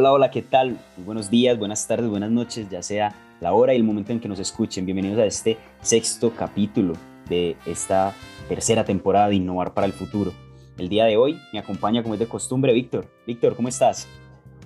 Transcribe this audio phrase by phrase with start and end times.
[0.00, 0.78] Hola, hola, ¿qué tal?
[0.96, 4.20] Muy buenos días, buenas tardes, buenas noches, ya sea la hora y el momento en
[4.20, 4.86] que nos escuchen.
[4.86, 6.92] Bienvenidos a este sexto capítulo
[7.28, 8.14] de esta
[8.48, 10.32] tercera temporada de Innovar para el Futuro.
[10.76, 13.08] El día de hoy me acompaña, como es de costumbre, Víctor.
[13.26, 14.06] Víctor, ¿cómo estás?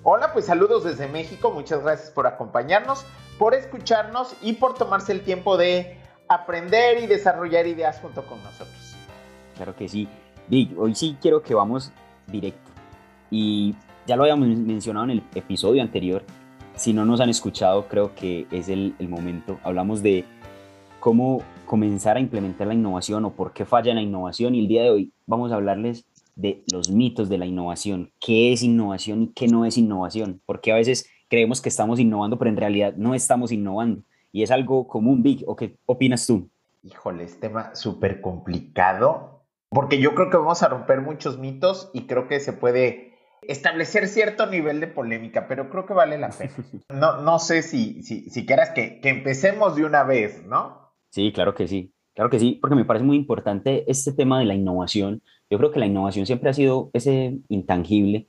[0.02, 1.50] Hola, pues saludos desde México.
[1.50, 3.06] Muchas gracias por acompañarnos,
[3.38, 5.96] por escucharnos y por tomarse el tiempo de
[6.28, 8.96] aprender y desarrollar ideas junto con nosotros.
[9.56, 10.06] Claro que sí.
[10.48, 11.90] Vic, hoy sí quiero que vamos
[12.26, 12.70] directo.
[13.30, 13.74] Y
[14.06, 16.24] ya lo habíamos mencionado en el episodio anterior.
[16.76, 19.58] Si no nos han escuchado, creo que es el, el momento.
[19.62, 20.24] Hablamos de
[21.00, 24.54] cómo comenzar a implementar la innovación o por qué falla la innovación.
[24.54, 28.10] Y el día de hoy vamos a hablarles de los mitos de la innovación.
[28.20, 30.40] ¿Qué es innovación y qué no es innovación?
[30.46, 34.02] Porque a veces creemos que estamos innovando, pero en realidad no estamos innovando.
[34.32, 35.44] Y es algo común, Big.
[35.46, 36.48] ¿O qué opinas tú?
[36.82, 42.02] Híjole, es tema súper complicado, porque yo creo que vamos a romper muchos mitos y
[42.02, 43.11] creo que se puede
[43.42, 46.54] establecer cierto nivel de polémica, pero creo que vale la pena.
[46.88, 50.92] No, no sé si, si, si quieras que, que empecemos de una vez, ¿no?
[51.10, 51.92] Sí, claro que sí.
[52.14, 55.22] Claro que sí, porque me parece muy importante este tema de la innovación.
[55.48, 58.28] Yo creo que la innovación siempre ha sido ese intangible,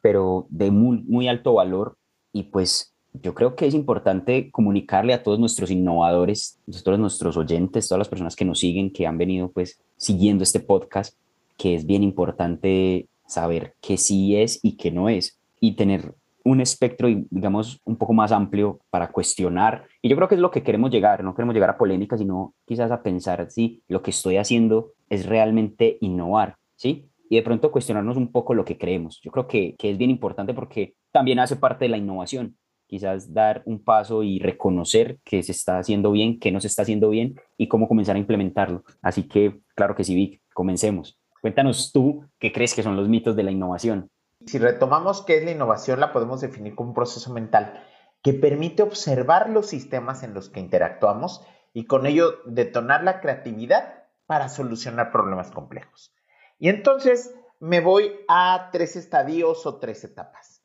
[0.00, 1.96] pero de muy, muy alto valor.
[2.32, 7.36] Y pues yo creo que es importante comunicarle a todos nuestros innovadores, a todos nuestros
[7.36, 11.16] oyentes, todas las personas que nos siguen, que han venido pues siguiendo este podcast,
[11.56, 16.14] que es bien importante saber qué sí es y qué no es y tener
[16.44, 19.84] un espectro, digamos, un poco más amplio para cuestionar.
[20.02, 22.54] Y yo creo que es lo que queremos llegar, no queremos llegar a polémicas, sino
[22.64, 27.08] quizás a pensar si lo que estoy haciendo es realmente innovar, ¿sí?
[27.28, 29.20] Y de pronto cuestionarnos un poco lo que creemos.
[29.22, 32.56] Yo creo que, que es bien importante porque también hace parte de la innovación.
[32.88, 36.82] Quizás dar un paso y reconocer que se está haciendo bien, que no se está
[36.82, 38.82] haciendo bien y cómo comenzar a implementarlo.
[39.00, 41.19] Así que, claro que sí, Vic, comencemos.
[41.40, 44.10] Cuéntanos tú qué crees que son los mitos de la innovación.
[44.46, 47.84] Si retomamos qué es la innovación, la podemos definir como un proceso mental
[48.22, 54.04] que permite observar los sistemas en los que interactuamos y con ello detonar la creatividad
[54.26, 56.14] para solucionar problemas complejos.
[56.58, 60.62] Y entonces me voy a tres estadios o tres etapas.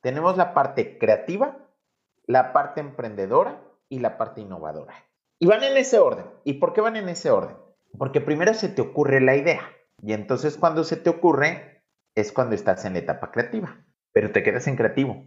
[0.00, 1.58] Tenemos la parte creativa,
[2.26, 4.94] la parte emprendedora y la parte innovadora.
[5.38, 6.26] Y van en ese orden.
[6.44, 7.56] ¿Y por qué van en ese orden?
[7.98, 9.62] Porque primero se te ocurre la idea.
[10.04, 11.82] Y entonces cuando se te ocurre,
[12.14, 13.82] es cuando estás en la etapa creativa,
[14.12, 15.24] pero te quedas en creativo.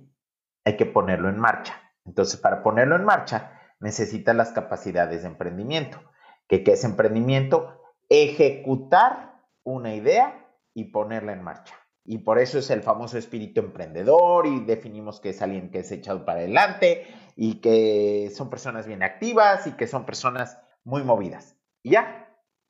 [0.65, 1.81] Hay que ponerlo en marcha.
[2.05, 5.99] Entonces, para ponerlo en marcha, necesitas las capacidades de emprendimiento.
[6.47, 7.81] ¿Qué, qué es emprendimiento?
[8.07, 11.73] Ejecutar una idea y ponerla en marcha.
[12.05, 15.91] Y por eso es el famoso espíritu emprendedor y definimos que es alguien que es
[15.91, 21.57] echado para adelante y que son personas bien activas y que son personas muy movidas.
[21.81, 22.26] Y ya,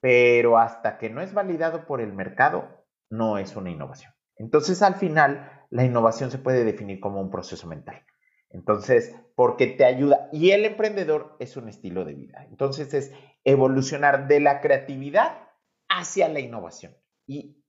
[0.08, 4.14] pero hasta que no es validado por el mercado, no es una innovación.
[4.38, 8.06] Entonces, al final, la innovación se puede definir como un proceso mental.
[8.50, 10.30] Entonces, porque te ayuda.
[10.32, 12.46] Y el emprendedor es un estilo de vida.
[12.50, 13.12] Entonces, es
[13.44, 15.42] evolucionar de la creatividad
[15.90, 16.96] hacia la innovación.
[17.26, 17.62] Y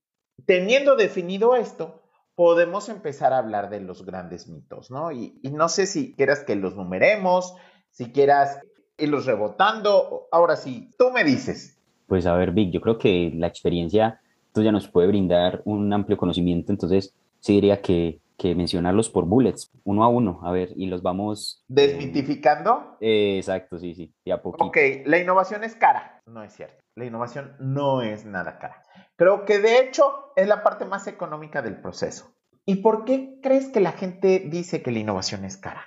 [0.47, 2.05] teniendo definido esto,
[2.37, 5.10] podemos empezar a hablar de los grandes mitos, ¿no?
[5.10, 7.56] Y, no sé si quieras que los numeremos,
[7.91, 8.60] si quieras
[8.97, 10.28] irlos rebotando.
[10.31, 11.78] Ahora sí, tú me dices.
[12.08, 14.20] Pues a ver, Vic, yo creo que la experiencia
[14.62, 19.70] ya nos puede brindar un amplio conocimiento, entonces sí diría que, que mencionarlos por bullets,
[19.84, 21.64] uno a uno, a ver, y los vamos...
[21.69, 22.96] ¿Desmitificando?
[23.00, 24.64] Eh, exacto, sí, sí, de a poquito.
[24.64, 24.76] Ok,
[25.06, 28.82] la innovación es cara, no es cierto, la innovación no es nada cara.
[29.16, 32.34] Creo que de hecho es la parte más económica del proceso.
[32.64, 35.86] ¿Y por qué crees que la gente dice que la innovación es cara?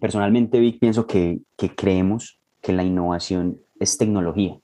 [0.00, 4.58] Personalmente, Vic, pienso que, que creemos que la innovación es tecnología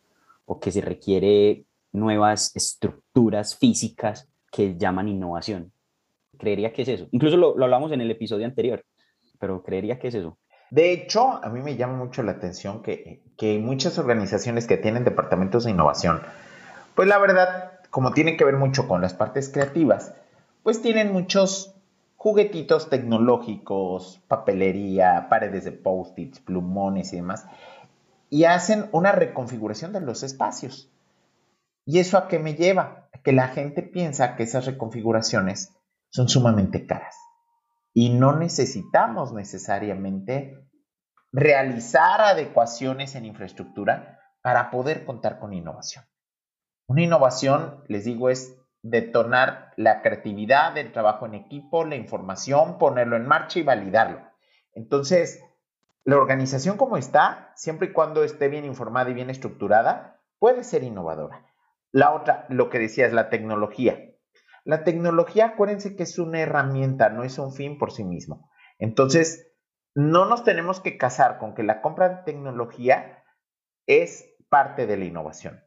[0.51, 5.73] o que se requiere nuevas estructuras físicas que llaman innovación.
[6.39, 7.07] Creería que es eso.
[7.13, 8.85] Incluso lo, lo hablamos en el episodio anterior,
[9.39, 10.39] pero creería que es eso.
[10.73, 15.05] De hecho, a mí me llama mucho la atención que, que muchas organizaciones que tienen
[15.05, 16.21] departamentos de innovación,
[16.97, 20.15] pues la verdad, como tiene que ver mucho con las partes creativas,
[20.65, 21.77] pues tienen muchos
[22.17, 27.47] juguetitos tecnológicos, papelería, paredes de post-its, plumones y demás,
[28.31, 30.91] y hacen una reconfiguración de los espacios.
[31.85, 33.09] ¿Y eso a qué me lleva?
[33.25, 35.77] Que la gente piensa que esas reconfiguraciones
[36.11, 37.17] son sumamente caras.
[37.93, 40.65] Y no necesitamos necesariamente
[41.33, 46.05] realizar adecuaciones en infraestructura para poder contar con innovación.
[46.87, 53.17] Una innovación, les digo, es detonar la creatividad, el trabajo en equipo, la información, ponerlo
[53.17, 54.21] en marcha y validarlo.
[54.73, 55.43] Entonces,
[56.05, 60.83] la organización como está, siempre y cuando esté bien informada y bien estructurada, puede ser
[60.83, 61.47] innovadora.
[61.93, 64.11] La otra, lo que decía, es la tecnología.
[64.65, 68.51] La tecnología, acuérdense que es una herramienta, no es un fin por sí mismo.
[68.79, 69.53] Entonces,
[69.95, 73.25] no nos tenemos que casar con que la compra de tecnología
[73.87, 75.65] es parte de la innovación.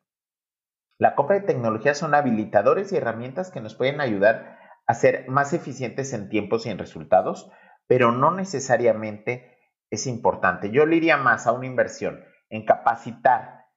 [0.97, 5.53] La compra de tecnología son habilitadores y herramientas que nos pueden ayudar a ser más
[5.53, 7.51] eficientes en tiempos y en resultados,
[7.87, 9.52] pero no necesariamente
[9.93, 10.71] es importante.
[10.71, 12.19] Yo le iría más a una inversión
[12.49, 13.67] en capacitar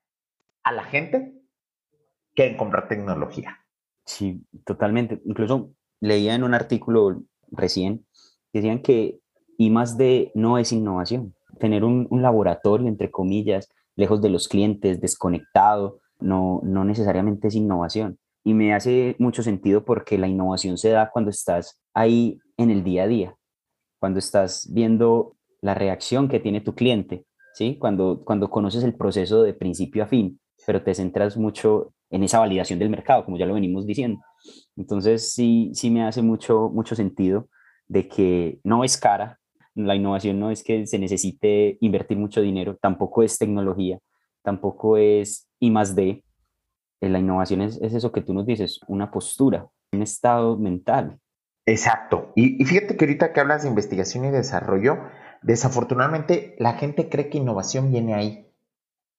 [0.63, 1.35] a la gente
[2.35, 3.59] que en comprar tecnología.
[4.07, 5.21] Sí, totalmente.
[5.27, 8.07] Incluso leía en un artículo recién
[8.53, 9.21] decían que
[9.59, 11.35] I más D no es innovación.
[11.61, 17.55] Tener un, un, laboratorio, entre comillas, lejos de los clientes, desconectado, no, no necesariamente es
[17.55, 18.19] innovación.
[18.43, 22.85] Y me hace mucho sentido porque la innovación se da cuando estás ahí en el
[22.85, 23.37] día a día,
[23.99, 27.25] cuando estás viendo la reacción que tiene tu cliente,
[27.55, 27.77] ¿sí?
[27.79, 32.39] Cuando, cuando conoces el proceso de principio a fin, pero te centras mucho en esa
[32.39, 34.21] validación del mercado, como ya lo venimos diciendo.
[34.77, 37.49] Entonces, sí, sí me hace mucho, mucho sentido
[37.89, 39.39] de que no es cara,
[39.75, 43.99] la innovación no es que se necesite invertir mucho dinero, tampoco es tecnología,
[44.43, 46.25] tampoco es I más D.
[47.01, 51.19] Eh, la innovación es, es eso que tú nos dices, una postura, un estado mental.
[51.67, 52.33] Exacto.
[52.35, 54.99] Y, y fíjate que ahorita que hablas de investigación y desarrollo,
[55.43, 58.53] desafortunadamente la gente cree que innovación viene ahí.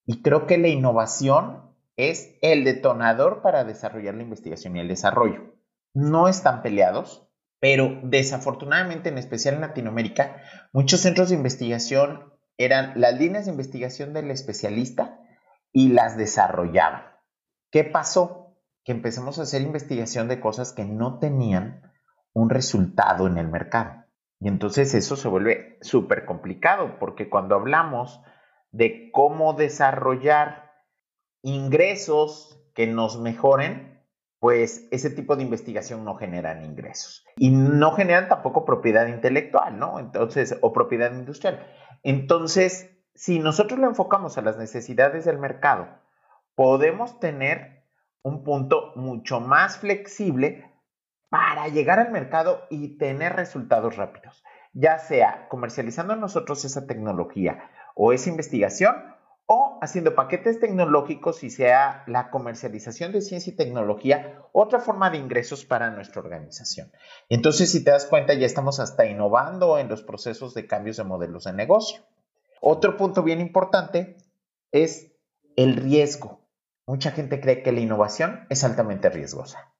[0.05, 5.55] Y creo que la innovación es el detonador para desarrollar la investigación y el desarrollo.
[5.93, 7.27] No están peleados,
[7.59, 10.37] pero desafortunadamente, en especial en Latinoamérica,
[10.71, 15.19] muchos centros de investigación eran las líneas de investigación del especialista
[15.71, 17.03] y las desarrollaban.
[17.71, 18.55] ¿Qué pasó?
[18.83, 21.81] Que empezamos a hacer investigación de cosas que no tenían
[22.33, 24.06] un resultado en el mercado.
[24.39, 28.21] Y entonces eso se vuelve súper complicado porque cuando hablamos
[28.71, 30.71] de cómo desarrollar
[31.41, 34.03] ingresos que nos mejoren,
[34.39, 39.99] pues ese tipo de investigación no generan ingresos y no generan tampoco propiedad intelectual, ¿no?
[39.99, 41.65] Entonces, o propiedad industrial.
[42.03, 45.87] Entonces, si nosotros lo enfocamos a las necesidades del mercado,
[46.53, 47.83] podemos tener
[48.21, 50.71] un punto mucho más flexible
[51.29, 54.43] para llegar al mercado y tener resultados rápidos,
[54.73, 58.95] ya sea comercializando nosotros esa tecnología o esa investigación
[59.49, 65.17] o haciendo paquetes tecnológicos y sea la comercialización de ciencia y tecnología otra forma de
[65.17, 66.91] ingresos para nuestra organización.
[67.29, 71.05] Entonces, si te das cuenta, ya estamos hasta innovando en los procesos de cambios de
[71.05, 72.01] modelos de negocio.
[72.59, 74.17] Otro punto bien importante
[74.71, 75.13] es
[75.55, 76.41] el riesgo.
[76.85, 79.73] Mucha gente cree que la innovación es altamente riesgosa.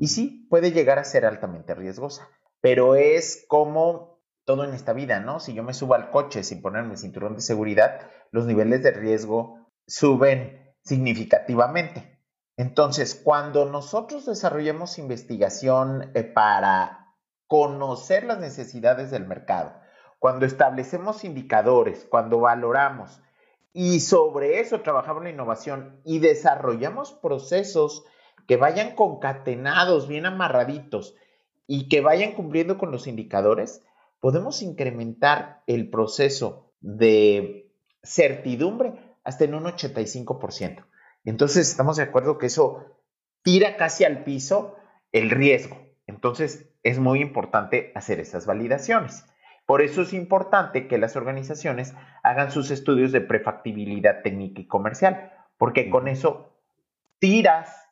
[0.00, 2.28] Y sí, puede llegar a ser altamente riesgosa,
[2.60, 5.40] pero es como todo en esta vida, ¿no?
[5.40, 8.00] Si yo me subo al coche sin ponerme el cinturón de seguridad,
[8.30, 12.20] los niveles de riesgo suben significativamente.
[12.56, 17.14] Entonces, cuando nosotros desarrollamos investigación eh, para
[17.48, 19.74] conocer las necesidades del mercado,
[20.18, 23.20] cuando establecemos indicadores, cuando valoramos
[23.72, 28.04] y sobre eso trabajamos la innovación y desarrollamos procesos
[28.46, 31.14] que vayan concatenados, bien amarraditos
[31.66, 33.82] y que vayan cumpliendo con los indicadores,
[34.20, 37.70] podemos incrementar el proceso de
[38.02, 38.94] certidumbre
[39.24, 40.84] hasta en un 85%.
[41.24, 42.84] Entonces estamos de acuerdo que eso
[43.42, 44.76] tira casi al piso
[45.12, 45.76] el riesgo.
[46.06, 49.24] Entonces es muy importante hacer esas validaciones.
[49.66, 55.32] Por eso es importante que las organizaciones hagan sus estudios de prefactibilidad técnica y comercial,
[55.58, 56.56] porque con eso
[57.18, 57.85] tiras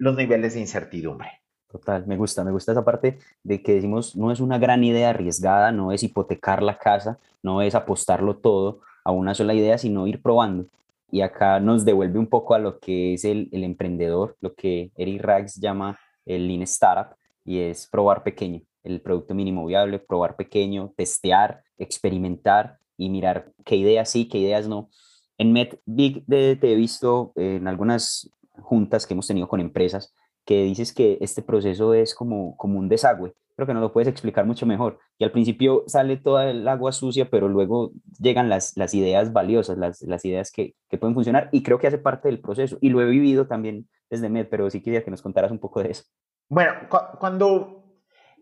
[0.00, 1.28] los niveles de incertidumbre.
[1.70, 5.10] Total, me gusta, me gusta esa parte de que decimos, no es una gran idea
[5.10, 10.06] arriesgada, no es hipotecar la casa, no es apostarlo todo a una sola idea, sino
[10.06, 10.66] ir probando.
[11.12, 14.90] Y acá nos devuelve un poco a lo que es el, el emprendedor, lo que
[14.96, 17.14] Eric Rags llama el Lean Startup,
[17.44, 23.76] y es probar pequeño, el producto mínimo viable, probar pequeño, testear, experimentar y mirar qué
[23.76, 24.88] ideas sí, qué ideas no.
[25.36, 28.30] En MedBig te he visto en algunas
[28.62, 30.14] juntas que hemos tenido con empresas,
[30.44, 33.34] que dices que este proceso es como, como un desagüe.
[33.56, 34.98] Creo que no lo puedes explicar mucho mejor.
[35.18, 39.76] Y al principio sale toda el agua sucia, pero luego llegan las, las ideas valiosas,
[39.76, 42.78] las, las ideas que, que, pueden funcionar y creo que hace parte del proceso.
[42.80, 45.82] Y lo he vivido también desde MED, pero sí quería que nos contaras un poco
[45.82, 46.04] de eso.
[46.48, 47.84] Bueno, cu cuando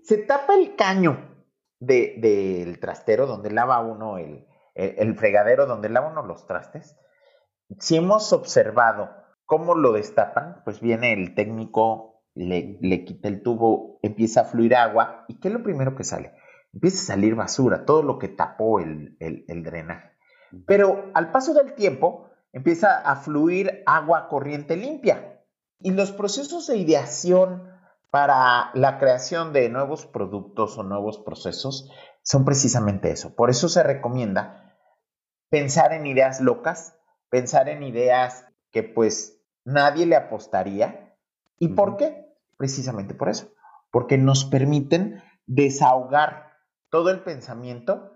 [0.02, 1.18] se tapa el caño
[1.80, 6.96] del de, trastero donde lava uno el, el, el fregadero, donde lava uno los trastes,
[7.78, 9.10] si hemos observado
[9.48, 10.60] ¿Cómo lo destapan?
[10.62, 15.24] Pues viene el técnico, le, le, quita el tubo, empieza a fluir agua.
[15.26, 16.34] ¿Y qué es lo primero que sale?
[16.74, 20.10] Empieza a salir basura, todo lo que tapó el, el, el drenaje.
[20.66, 25.42] Pero al paso del tiempo empieza a fluir agua corriente limpia.
[25.80, 27.72] Y los procesos de ideación
[28.10, 31.90] para la creación de nuevos productos o nuevos procesos
[32.20, 33.34] son precisamente eso.
[33.34, 34.76] Por eso se recomienda
[35.48, 36.98] pensar en ideas locas,
[37.30, 39.37] pensar en ideas que pues
[39.68, 41.14] nadie le apostaría.
[41.58, 42.26] ¿Y por qué?
[42.56, 43.52] Precisamente por eso,
[43.90, 46.52] porque nos permiten desahogar
[46.90, 48.12] todo el pensamiento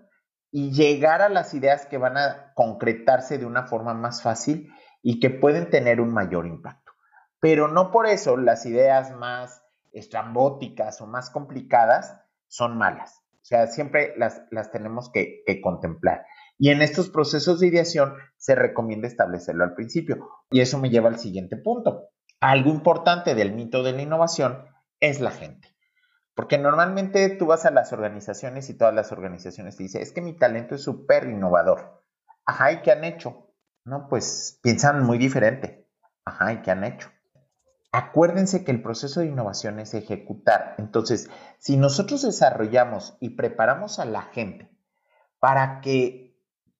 [0.51, 5.19] y llegar a las ideas que van a concretarse de una forma más fácil y
[5.19, 6.91] que pueden tener un mayor impacto.
[7.39, 13.23] Pero no por eso las ideas más estrambóticas o más complicadas son malas.
[13.41, 16.25] O sea, siempre las, las tenemos que, que contemplar.
[16.57, 20.29] Y en estos procesos de ideación se recomienda establecerlo al principio.
[20.51, 22.09] Y eso me lleva al siguiente punto.
[22.39, 24.65] Algo importante del mito de la innovación
[24.99, 25.69] es la gente.
[26.35, 30.21] Porque normalmente tú vas a las organizaciones y todas las organizaciones te dicen, es que
[30.21, 32.03] mi talento es súper innovador.
[32.45, 33.53] Ajá, ¿y qué han hecho?
[33.85, 35.87] No, pues piensan muy diferente.
[36.25, 37.09] Ajá, ¿y qué han hecho?
[37.91, 40.75] Acuérdense que el proceso de innovación es ejecutar.
[40.79, 41.29] Entonces,
[41.59, 44.71] si nosotros desarrollamos y preparamos a la gente
[45.39, 46.22] para que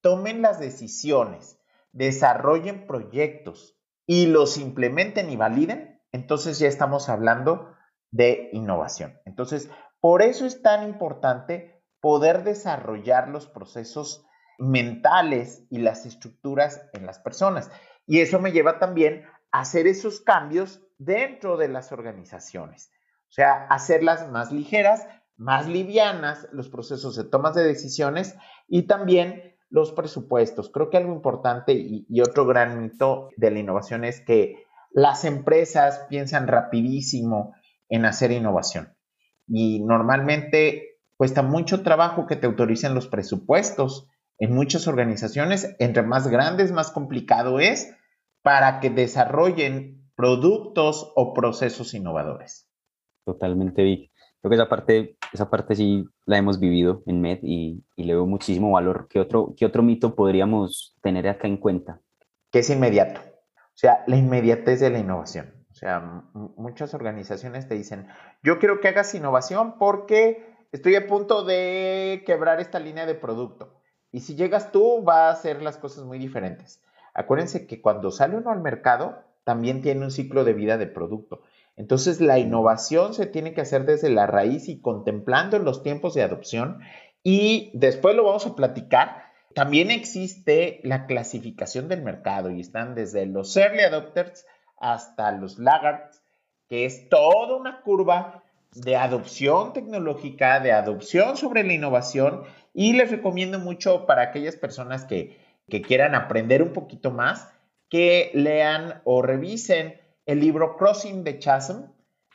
[0.04, 1.58] tomen las decisiones,
[1.94, 7.74] desarrollen proyectos y los implementen y validen, entonces ya estamos hablando
[8.12, 9.18] de innovación.
[9.26, 9.70] Entonces,
[10.02, 14.26] por eso es tan importante poder desarrollar los procesos
[14.60, 17.72] mentales y las estructuras en las personas.
[18.06, 22.92] Y eso me lleva también a hacer esos cambios dentro de las organizaciones.
[23.30, 25.08] O sea, hacerlas más ligeras,
[25.38, 28.36] más livianas, los procesos de tomas de decisiones
[28.68, 30.70] y también los presupuestos.
[30.70, 36.06] Creo que algo importante y, otro gran mito de la innovación es que las empresas
[36.10, 37.56] piensan rapidísimo
[37.90, 38.96] en hacer innovación
[39.48, 45.76] y normalmente cuesta mucho trabajo que te autoricen los presupuestos en muchas organizaciones.
[45.80, 47.96] Entre más grandes, más complicado es
[48.44, 52.70] para que desarrollen productos o procesos innovadores.
[53.26, 54.13] Totalmente, Vic.
[54.44, 58.26] Creo que esa parte, esa parte sí la hemos vivido en MED y, le veo
[58.26, 59.08] muchísimo valor.
[59.10, 62.02] ¿Qué otro, ¿Qué otro mito podríamos tener acá en cuenta?
[62.52, 63.22] Que es inmediato.
[63.22, 65.54] O sea, la inmediatez de la innovación.
[65.72, 66.26] O sea,
[66.58, 68.10] muchas organizaciones te dicen,
[68.44, 73.80] yo quiero que hagas innovación porque estoy a punto de quebrar esta línea de producto.
[74.12, 76.84] Y si llegas tú, va a hacer las cosas muy diferentes.
[77.14, 81.44] Acuérdense que cuando sale uno al mercado, también tiene un ciclo de vida de producto.
[81.76, 86.22] Entonces, la innovación se tiene que hacer desde la raíz y contemplando los tiempos de
[86.22, 86.80] adopción.
[87.24, 89.24] Y después lo vamos a platicar.
[89.56, 94.46] También existe la clasificación del mercado y están desde los early adopters
[94.78, 96.22] hasta los laggards,
[96.68, 98.44] que es toda una curva
[98.76, 102.44] de adopción tecnológica, de adopción sobre la innovación.
[102.74, 105.40] Y les recomiendo mucho para aquellas personas que,
[105.70, 107.50] que quieran aprender un poquito más,
[107.90, 111.84] que lean o revisen el libro Crossing the Chasm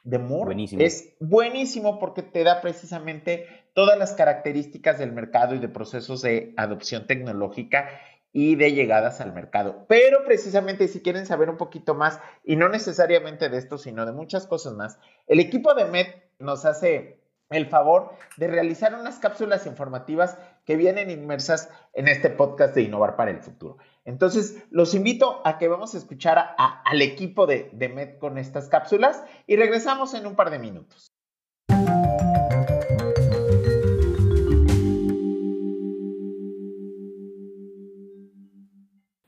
[0.04, 0.46] de Moore.
[0.46, 0.82] Buenísimo.
[0.82, 6.54] Es buenísimo porque te da precisamente todas las características del mercado y de procesos de
[6.56, 7.88] adopción tecnológica
[8.32, 9.86] y de llegadas al mercado.
[9.88, 14.12] Pero precisamente si quieren saber un poquito más, y no necesariamente de esto, sino de
[14.12, 16.06] muchas cosas más, el equipo de MED
[16.38, 22.74] nos hace el favor de realizar unas cápsulas informativas que vienen inmersas en este podcast
[22.74, 23.78] de Innovar para el Futuro.
[24.08, 28.70] Entonces, los invito a que vamos a escuchar al equipo de, de MED con estas
[28.70, 31.12] cápsulas y regresamos en un par de minutos.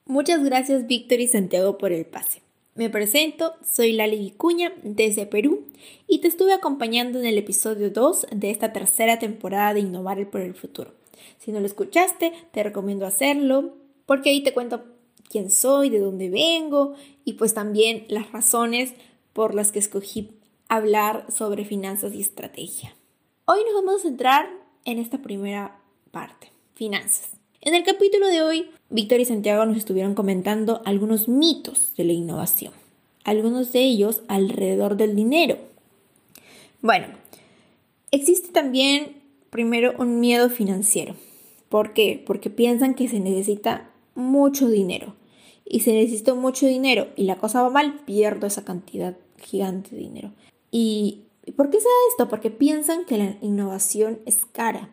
[0.07, 2.41] Muchas gracias Víctor y Santiago por el pase.
[2.75, 5.67] Me presento, soy Lali Vicuña desde Perú
[6.07, 10.41] y te estuve acompañando en el episodio 2 de esta tercera temporada de Innovar por
[10.41, 10.95] el Futuro.
[11.39, 13.75] Si no lo escuchaste, te recomiendo hacerlo
[14.11, 14.83] porque ahí te cuento
[15.29, 18.93] quién soy, de dónde vengo y pues también las razones
[19.33, 20.33] por las que escogí
[20.69, 22.97] hablar sobre finanzas y estrategia.
[23.45, 24.51] Hoy nos vamos a centrar
[24.85, 25.79] en esta primera
[26.11, 27.31] parte, finanzas.
[27.61, 32.13] En el capítulo de hoy, Víctor y Santiago nos estuvieron comentando algunos mitos de la
[32.13, 32.73] innovación,
[33.23, 35.57] algunos de ellos alrededor del dinero.
[36.83, 37.07] Bueno,
[38.11, 41.15] existe también primero un miedo financiero.
[41.69, 42.21] ¿Por qué?
[42.27, 43.90] Porque piensan que se necesita
[44.21, 45.15] mucho dinero.
[45.65, 50.03] Y si necesito mucho dinero y la cosa va mal, pierdo esa cantidad gigante de
[50.03, 50.33] dinero.
[50.71, 51.23] ¿Y
[51.57, 52.29] por qué se da esto?
[52.29, 54.91] Porque piensan que la innovación es cara.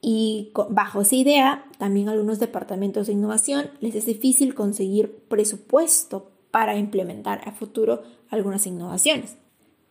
[0.00, 6.76] Y bajo esa idea, también algunos departamentos de innovación les es difícil conseguir presupuesto para
[6.76, 9.36] implementar a futuro algunas innovaciones.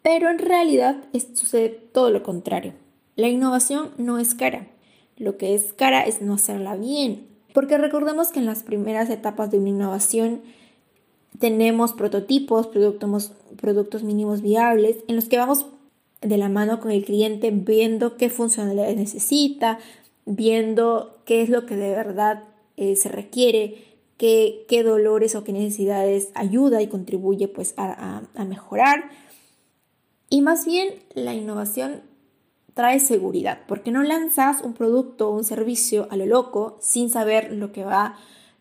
[0.01, 2.73] Pero en realidad sucede todo lo contrario.
[3.15, 4.67] La innovación no es cara.
[5.17, 9.51] Lo que es cara es no hacerla bien porque recordemos que en las primeras etapas
[9.51, 10.41] de una innovación
[11.39, 15.65] tenemos prototipos, productos, productos mínimos viables, en los que vamos
[16.21, 19.79] de la mano con el cliente, viendo qué funcionalidades necesita,
[20.25, 22.43] viendo qué es lo que de verdad
[22.77, 23.83] eh, se requiere,
[24.17, 29.09] qué, qué, dolores o qué necesidades ayuda y contribuye pues a, a mejorar.
[30.29, 32.01] Y más bien la innovación
[32.73, 37.51] trae seguridad, porque no lanzas un producto o un servicio a lo loco sin saber
[37.51, 38.15] lo que va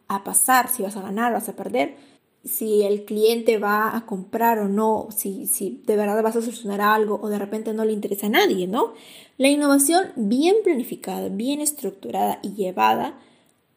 [0.08, 1.96] a pasar, si vas a ganar vas a perder,
[2.44, 6.80] si el cliente va a comprar o no, si, si de verdad vas a solucionar
[6.80, 8.94] algo o de repente no le interesa a nadie, ¿no?
[9.36, 13.18] La innovación bien planificada, bien estructurada y llevada,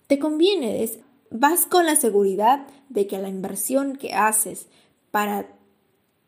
[0.08, 0.90] te conviene.
[1.30, 4.68] vas con la seguridad de que la inversión que haces
[5.12, 5.48] para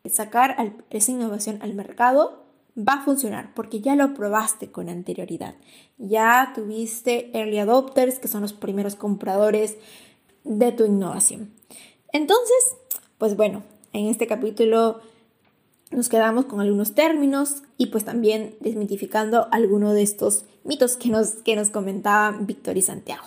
[0.08, 2.45] sacar esa innovación al mercado
[2.76, 5.54] va a funcionar porque ya lo probaste con anterioridad.
[5.98, 9.76] Ya tuviste early adopters, que son los primeros compradores
[10.44, 11.50] de tu innovación.
[12.12, 12.76] Entonces,
[13.18, 15.00] pues bueno, en este capítulo
[15.90, 21.28] nos quedamos con algunos términos y pues también desmitificando algunos de estos mitos que nos,
[21.42, 23.24] que nos comentaba Víctor y Santiago.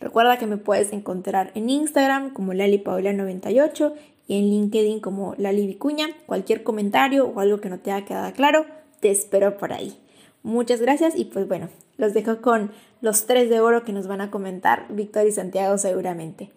[0.00, 3.94] Recuerda que me puedes encontrar en Instagram como lalipaula98
[4.26, 6.08] y en LinkedIn como Lali Vicuña.
[6.26, 8.66] Cualquier comentario o algo que no te haya quedado claro,
[9.00, 9.98] te espero por ahí.
[10.42, 14.20] Muchas gracias y pues bueno, los dejo con los tres de oro que nos van
[14.20, 16.50] a comentar Víctor y Santiago seguramente.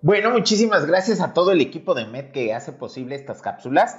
[0.00, 3.98] Bueno, muchísimas gracias a todo el equipo de MED que hace posible estas cápsulas.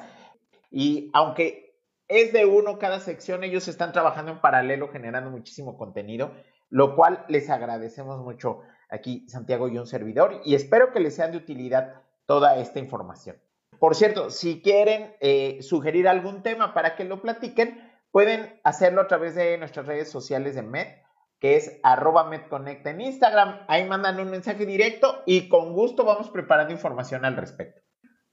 [0.71, 1.75] Y aunque
[2.07, 6.33] es de uno cada sección, ellos están trabajando en paralelo generando muchísimo contenido,
[6.69, 11.31] lo cual les agradecemos mucho aquí Santiago y un servidor y espero que les sean
[11.31, 13.37] de utilidad toda esta información.
[13.79, 17.79] Por cierto, si quieren eh, sugerir algún tema para que lo platiquen,
[18.11, 20.87] pueden hacerlo a través de nuestras redes sociales de MED,
[21.39, 23.59] que es arroba MedConnect en Instagram.
[23.67, 27.81] Ahí mandan un mensaje directo y con gusto vamos preparando información al respecto.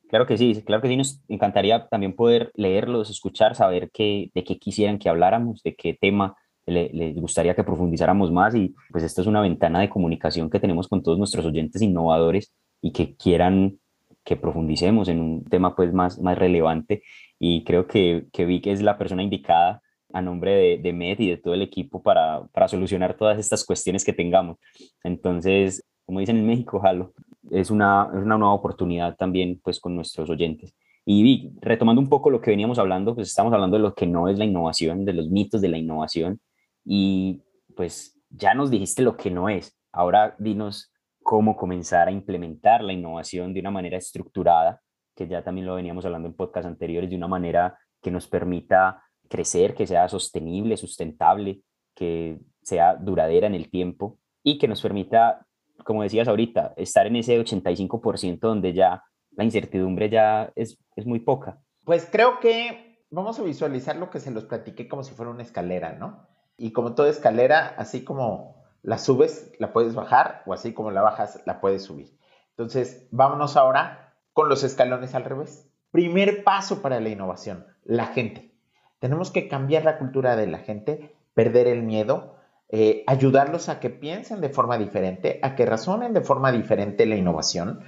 [0.08, 4.44] Claro que sí, claro que sí, nos encantaría también poder leerlos, escuchar, saber qué, de
[4.44, 9.20] qué quisieran que habláramos, de qué tema les gustaría que profundizáramos más y pues esta
[9.20, 13.78] es una ventana de comunicación que tenemos con todos nuestros oyentes innovadores y que quieran
[14.24, 17.02] que profundicemos en un tema pues más, más relevante
[17.38, 19.80] y creo que, que Vic es la persona indicada
[20.12, 23.64] a nombre de, de MED y de todo el equipo para, para solucionar todas estas
[23.64, 24.58] cuestiones que tengamos.
[25.04, 27.12] Entonces, como dicen en México, jalo
[27.50, 30.74] es una, una nueva oportunidad también pues con nuestros oyentes.
[31.04, 34.28] Y retomando un poco lo que veníamos hablando, pues estamos hablando de lo que no
[34.28, 36.40] es la innovación, de los mitos de la innovación
[36.84, 37.42] y
[37.76, 39.78] pues ya nos dijiste lo que no es.
[39.92, 44.80] Ahora dinos cómo comenzar a implementar la innovación de una manera estructurada,
[45.14, 49.02] que ya también lo veníamos hablando en podcasts anteriores, de una manera que nos permita
[49.28, 51.62] crecer, que sea sostenible, sustentable,
[51.94, 55.45] que sea duradera en el tiempo y que nos permita
[55.86, 61.20] como decías ahorita, estar en ese 85% donde ya la incertidumbre ya es, es muy
[61.20, 61.60] poca.
[61.84, 65.44] Pues creo que vamos a visualizar lo que se los platiqué como si fuera una
[65.44, 66.26] escalera, ¿no?
[66.58, 71.02] Y como toda escalera, así como la subes, la puedes bajar, o así como la
[71.02, 72.18] bajas, la puedes subir.
[72.50, 75.70] Entonces, vámonos ahora con los escalones al revés.
[75.92, 78.54] Primer paso para la innovación, la gente.
[78.98, 82.35] Tenemos que cambiar la cultura de la gente, perder el miedo,
[82.68, 87.16] eh, ayudarlos a que piensen de forma diferente, a que razonen de forma diferente la
[87.16, 87.80] innovación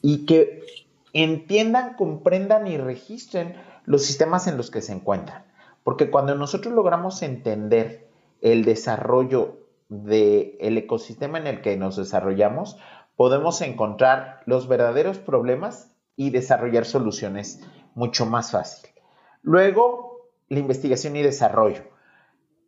[0.00, 0.60] y que
[1.12, 5.44] entiendan, comprendan y registren los sistemas en los que se encuentran.
[5.82, 8.08] Porque cuando nosotros logramos entender
[8.40, 9.58] el desarrollo
[9.88, 12.78] del ecosistema en el que nos desarrollamos,
[13.16, 17.60] podemos encontrar los verdaderos problemas y desarrollar soluciones
[17.94, 18.90] mucho más fácil.
[19.42, 21.91] Luego, la investigación y desarrollo.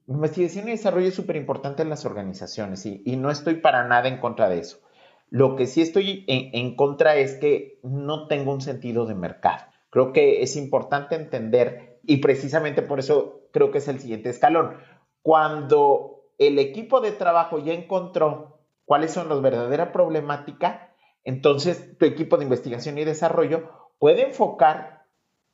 [0.07, 4.19] Investigación y desarrollo es súper importante en las organizaciones y, no estoy para nada en
[4.19, 4.79] contra de eso.
[5.31, 9.65] Lo que sí estoy en, en contra es que no tengo un sentido de mercado.
[9.89, 14.77] Creo que es importante entender y precisamente por eso creo que es el siguiente escalón.
[15.23, 20.83] Cuando el equipo de trabajo ya encontró cuáles son las verdaderas problemáticas,
[21.25, 24.94] entonces tu equipo de investigación y desarrollo puede enfocar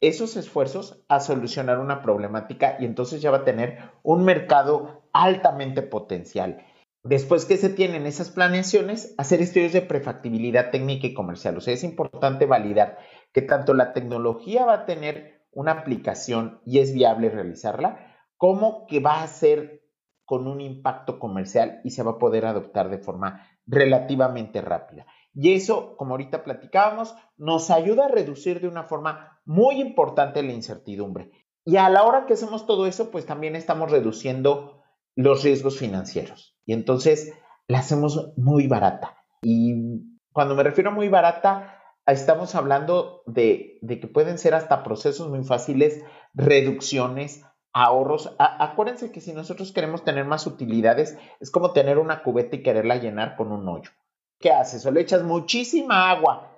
[0.00, 5.82] esos esfuerzos a solucionar una problemática y entonces ya va a tener un mercado altamente
[5.82, 6.64] potencial.
[7.02, 11.56] Después que se tienen esas planeaciones, hacer estudios de prefactibilidad técnica y comercial.
[11.56, 12.98] O sea, es importante validar
[13.32, 19.00] que tanto la tecnología va a tener una aplicación y es viable realizarla, como que
[19.00, 19.82] va a ser
[20.24, 25.06] con un impacto comercial y se va a poder adoptar de forma relativamente rápida.
[25.34, 30.52] Y eso, como ahorita platicábamos, nos ayuda a reducir de una forma muy importante la
[30.52, 31.32] incertidumbre.
[31.64, 34.84] Y a la hora que hacemos todo eso, pues también estamos reduciendo
[35.16, 36.56] los riesgos financieros.
[36.66, 37.32] Y entonces
[37.66, 39.16] la hacemos muy barata.
[39.42, 45.28] Y cuando me refiero a muy barata, estamos hablando de, que pueden ser hasta procesos
[45.28, 48.36] muy fáciles, reducciones, ahorros.
[48.38, 52.98] acuérdense que si nosotros queremos tener más utilidades, es como tener una cubeta y quererla
[52.98, 53.90] llenar con un hoyo.
[54.38, 54.86] ¿Qué haces?
[54.86, 56.49] O le echas muchísima agua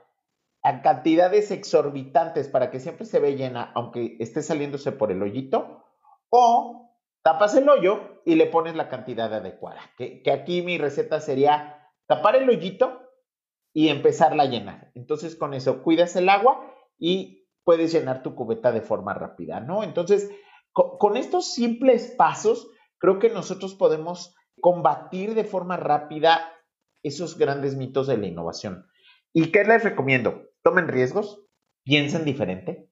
[0.62, 5.84] a cantidades exorbitantes para que siempre se vea llena, aunque esté saliéndose por el hoyito,
[6.30, 9.80] o tapas el hoyo y le pones la cantidad adecuada.
[9.96, 13.02] Que, que aquí mi receta sería tapar el hoyito
[13.72, 14.90] y empezarla a llenar.
[14.94, 19.82] Entonces con eso cuidas el agua y puedes llenar tu cubeta de forma rápida, ¿no?
[19.82, 20.30] Entonces,
[20.72, 26.52] con, estos simples pasos, creo que nosotros podemos combatir de forma rápida
[27.02, 28.86] esos grandes mitos de la innovación.
[29.32, 30.48] ¿Y qué les recomiendo?
[30.62, 31.44] Tomen riesgos,
[31.84, 32.88] piensen diferente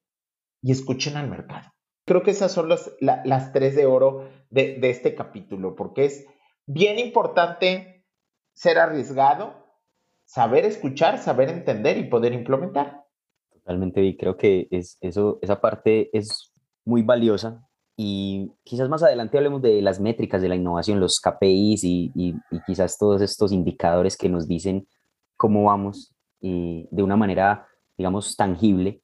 [0.62, 1.72] y escuchen al mercado.
[2.04, 6.26] Creo que esas son las tres de oro de, de este capítulo, porque es
[6.66, 8.04] bien importante
[8.54, 9.66] ser arriesgado,
[10.24, 13.04] saber escuchar, saber entender y poder implementar.
[13.52, 16.52] Totalmente, y creo que es, eso, esa parte es
[16.84, 21.84] muy valiosa y quizás más adelante hablemos de las métricas de la innovación, los KPIs
[21.84, 22.34] y, y,
[22.66, 24.88] quizás todos estos indicadores que nos dicen
[25.36, 29.02] cómo vamos y de una manera, digamos, tangible.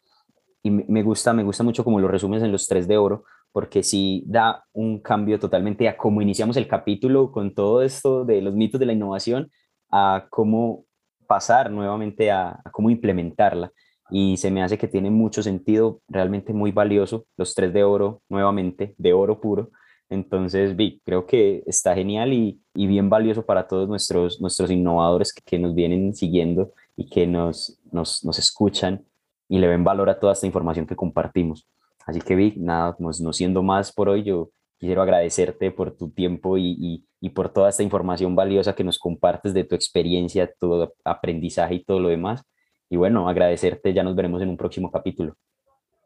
[0.62, 3.82] Y me gusta, me gusta mucho como lo resumes en los tres de oro, porque
[3.82, 8.54] sí da un cambio totalmente a cómo iniciamos el capítulo con todo esto de los
[8.54, 9.50] mitos de la innovación,
[9.90, 10.84] a cómo
[11.26, 13.72] pasar nuevamente a, cómo implementarla
[14.10, 18.22] y se me hace que tiene mucho sentido, realmente muy valioso, los tres de oro
[18.28, 19.70] nuevamente, de oro puro.
[20.08, 25.58] Entonces, vi, creo que está genial y, bien valioso para todos nuestros, nuestros innovadores que,
[25.58, 29.04] nos vienen siguiendo y que nos, nos, escuchan
[29.48, 31.68] y le ven valor a toda esta información que compartimos.
[32.06, 36.10] Así que, vi, nada, pues, no siendo más por hoy, yo quiero agradecerte por tu
[36.10, 40.92] tiempo y, y, por toda esta información valiosa que nos compartes de tu experiencia, tu
[41.04, 42.42] aprendizaje y todo lo demás.
[42.88, 45.36] Y bueno, agradecerte, ya nos veremos en un próximo capítulo.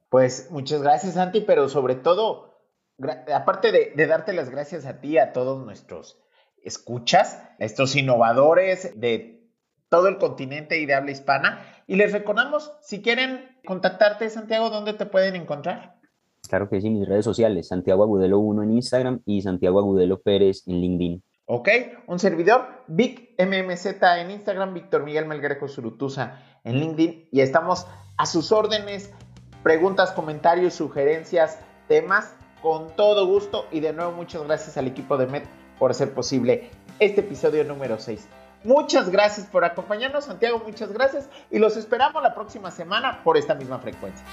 [0.08, 2.58] Pues muchas gracias, Santi, pero sobre todo,
[3.32, 6.18] aparte de darte las gracias a ti, a todos nuestros
[6.62, 9.39] escuchas, a estos innovadores de
[9.90, 14.94] todo el continente y de habla hispana, y les recordamos, si quieren contactarte, Santiago, ¿dónde
[14.94, 15.96] te pueden encontrar?
[16.48, 20.62] Claro que sí, mis redes sociales, Santiago Agudelo 1 en Instagram y Santiago Agudelo Pérez
[20.66, 21.22] en LinkedIn.
[21.44, 21.68] Ok,
[22.06, 23.86] un servidor, Vic MMZ
[24.18, 29.12] en Instagram, Víctor Miguel Melgrejo Surutusa en LinkedIn y estamos a sus órdenes,
[29.64, 35.26] preguntas, comentarios, sugerencias, temas, con todo gusto y de nuevo muchas gracias al equipo de
[35.26, 35.42] MED
[35.78, 38.28] por hacer posible este episodio número 6.
[38.62, 43.54] Muchas gracias por acompañarnos, Santiago, muchas gracias y los esperamos la próxima semana por esta
[43.54, 44.24] misma frecuencia.